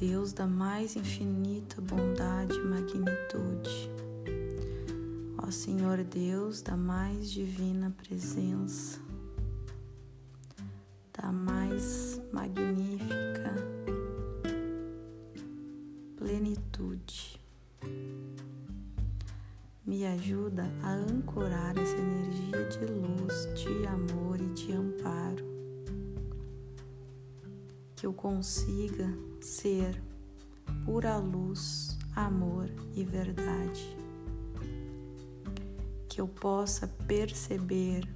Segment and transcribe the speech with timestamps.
[0.00, 3.90] Deus da mais infinita bondade e magnitude,
[5.36, 9.00] ó Senhor Deus da mais divina presença,
[11.12, 13.56] da mais magnífica
[16.16, 17.40] plenitude,
[19.84, 25.57] me ajuda a ancorar essa energia de luz, de amor e de amparo
[27.98, 30.00] que eu consiga ser
[30.84, 33.96] pura luz, amor e verdade.
[36.08, 38.08] Que eu possa perceber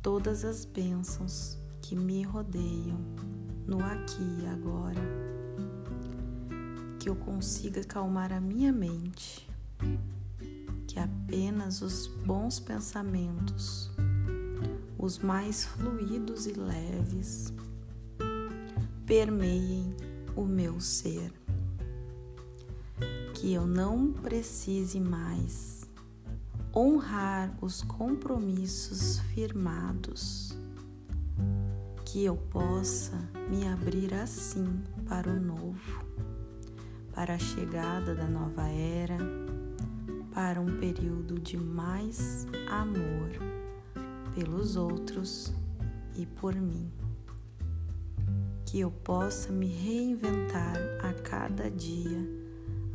[0.00, 3.00] todas as bênçãos que me rodeiam
[3.66, 5.02] no aqui e agora.
[7.00, 9.50] Que eu consiga calmar a minha mente.
[10.86, 13.90] Que apenas os bons pensamentos,
[14.96, 17.52] os mais fluidos e leves,
[19.08, 19.96] permeiem
[20.36, 21.32] o meu ser.
[23.32, 25.88] Que eu não precise mais
[26.76, 30.54] honrar os compromissos firmados.
[32.04, 33.16] Que eu possa
[33.48, 36.04] me abrir assim para o novo,
[37.14, 39.16] para a chegada da nova era,
[40.34, 43.30] para um período de mais amor
[44.34, 45.52] pelos outros
[46.14, 46.97] e por mim
[48.70, 52.20] que eu possa me reinventar a cada dia,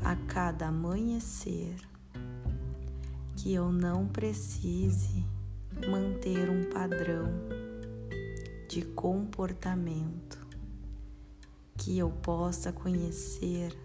[0.04, 1.76] a cada amanhecer,
[3.36, 5.26] que eu não precise
[5.90, 7.28] manter um padrão
[8.70, 10.46] de comportamento,
[11.76, 13.76] que eu possa conhecer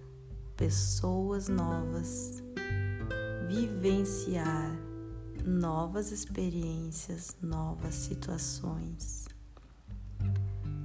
[0.58, 2.42] pessoas novas,
[3.48, 4.78] vivenciar
[5.42, 9.27] novas experiências, novas situações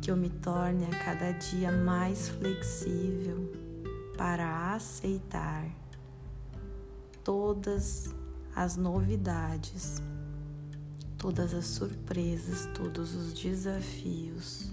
[0.03, 3.49] que eu me torne a cada dia mais flexível
[4.17, 5.65] para aceitar
[7.23, 8.13] todas
[8.53, 10.01] as novidades,
[11.17, 14.69] todas as surpresas, todos os desafios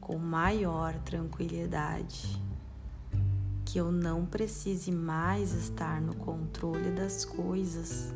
[0.00, 2.40] com maior tranquilidade.
[3.64, 8.14] Que eu não precise mais estar no controle das coisas,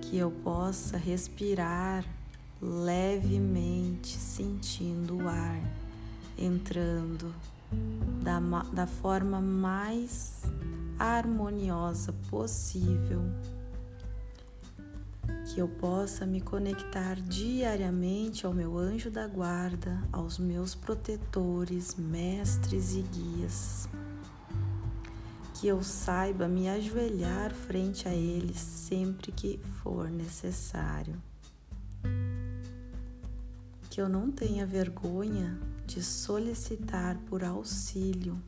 [0.00, 2.02] que eu possa respirar
[2.62, 5.60] levemente sentindo o ar
[6.38, 7.34] entrando
[8.22, 8.38] da,
[8.72, 10.42] da forma mais
[10.96, 13.22] harmoniosa possível.
[15.46, 22.94] Que eu possa me conectar diariamente ao meu anjo da guarda, aos meus protetores, mestres
[22.94, 23.88] e guias.
[25.54, 31.20] Que eu saiba me ajoelhar frente a eles sempre que for necessário
[33.92, 38.42] que eu não tenha vergonha de solicitar por auxílio,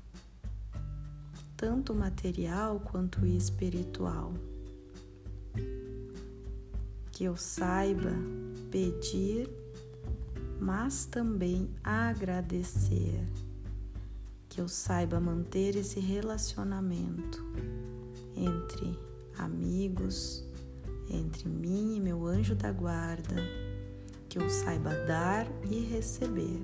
[1.55, 4.33] tanto material quanto espiritual.
[7.13, 8.11] Que eu saiba
[8.71, 9.47] pedir,
[10.59, 13.23] mas também agradecer.
[14.49, 17.45] Que eu saiba manter esse relacionamento
[18.35, 18.99] entre
[19.37, 20.43] amigos,
[21.11, 23.64] entre mim e meu anjo da guarda
[24.35, 26.61] que eu saiba dar e receber,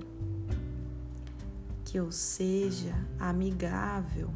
[1.85, 4.29] que eu seja amigável,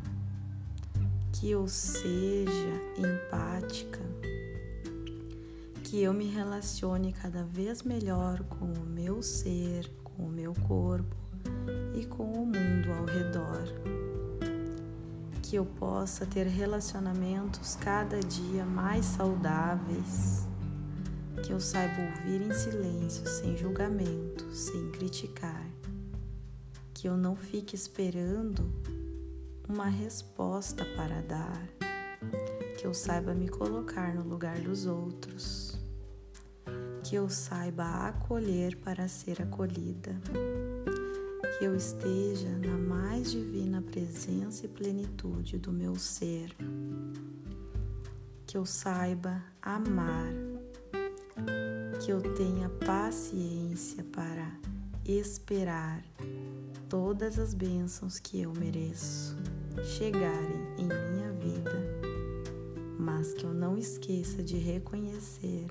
[1.33, 3.99] que eu seja empática,
[5.83, 11.17] que eu me relacione cada vez melhor com o meu ser, com o meu corpo
[11.93, 13.65] e com o mundo ao redor.
[15.41, 20.54] Que eu possa ter relacionamentos cada dia mais saudáveis
[21.43, 25.65] que eu saiba ouvir em silêncio, sem julgamento, sem criticar,
[26.93, 28.71] que eu não fique esperando
[29.67, 31.67] uma resposta para dar,
[32.77, 35.77] que eu saiba me colocar no lugar dos outros,
[37.03, 40.15] que eu saiba acolher para ser acolhida,
[41.57, 46.55] que eu esteja na mais divina presença e plenitude do meu ser,
[48.45, 50.33] que eu saiba amar
[52.05, 54.47] que eu tenha paciência para
[55.03, 56.03] esperar
[56.87, 59.35] todas as bênçãos que eu mereço
[59.97, 61.73] chegarem em minha vida,
[62.99, 65.65] mas que eu não esqueça de reconhecer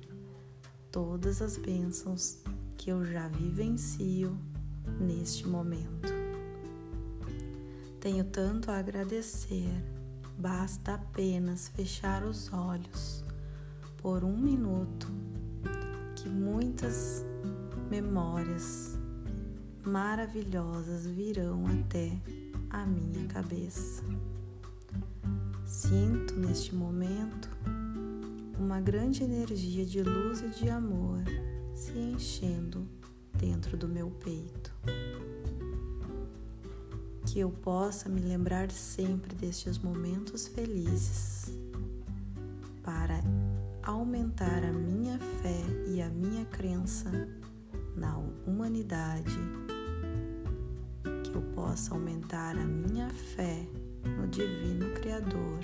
[0.90, 2.38] todas as bênçãos
[2.76, 4.36] que eu já vivencio
[4.98, 6.12] neste momento.
[8.00, 9.70] Tenho tanto a agradecer,
[10.36, 13.24] basta apenas fechar os olhos
[13.98, 15.23] por um minuto
[16.34, 17.24] muitas
[17.88, 18.98] memórias
[19.84, 22.10] maravilhosas virão até
[22.70, 24.02] a minha cabeça.
[25.64, 27.48] Sinto neste momento
[28.58, 31.22] uma grande energia de luz e de amor
[31.74, 32.88] se enchendo
[33.34, 34.72] dentro do meu peito.
[37.26, 41.53] Que eu possa me lembrar sempre destes momentos felizes
[46.04, 47.10] a minha crença
[47.96, 49.38] na humanidade,
[51.22, 53.66] que eu possa aumentar a minha fé
[54.18, 55.60] no Divino Criador,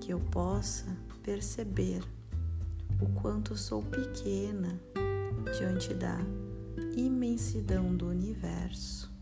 [0.00, 0.86] que eu possa
[1.22, 2.02] perceber
[3.00, 4.80] o quanto sou pequena
[5.56, 6.18] diante da
[6.96, 9.12] imensidão do universo,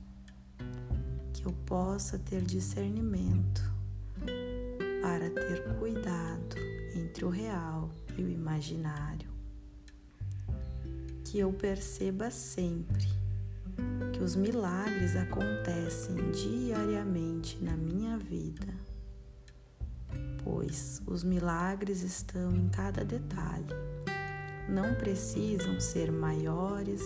[1.32, 3.62] que eu possa ter discernimento
[5.02, 6.56] para ter cuidado
[6.94, 9.37] entre o real e o imaginário,
[11.30, 13.06] que eu perceba sempre
[14.12, 18.88] que os milagres acontecem diariamente na minha vida
[20.48, 23.74] pois os milagres estão em cada detalhe.
[24.66, 27.02] Não precisam ser maiores,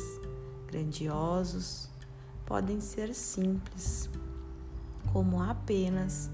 [0.68, 1.90] grandiosos,
[2.46, 4.08] podem ser simples,
[5.12, 6.30] como apenas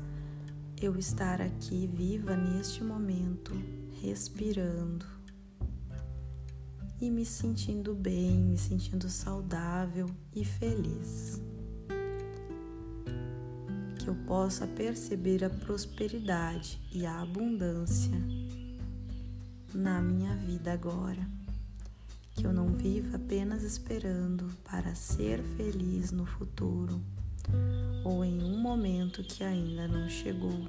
[0.80, 3.52] eu estar aqui viva neste momento,
[4.02, 5.17] respirando
[7.00, 11.40] e me sentindo bem, me sentindo saudável e feliz
[14.08, 18.18] que eu possa perceber a prosperidade e a abundância
[19.74, 21.28] na minha vida agora.
[22.34, 27.02] Que eu não viva apenas esperando para ser feliz no futuro
[28.02, 30.66] ou em um momento que ainda não chegou.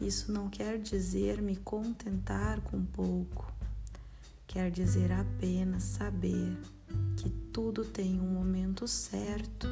[0.00, 3.51] Isso não quer dizer me contentar com pouco,
[4.52, 6.58] quer dizer apenas saber
[7.16, 9.66] que tudo tem um momento certo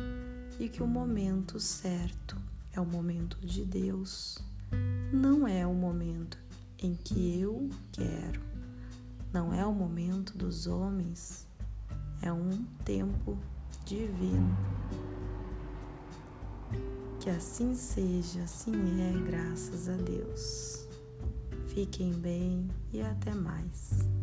[0.59, 2.35] e que o momento certo
[2.73, 4.39] é o momento de Deus,
[5.13, 6.39] não é o momento
[6.79, 8.41] em que eu quero,
[9.31, 11.47] não é o momento dos homens,
[12.23, 13.37] é um tempo
[13.85, 14.57] divino.
[17.21, 20.89] Que assim seja, assim é, graças a Deus.
[21.67, 24.20] Fiquem bem e até mais.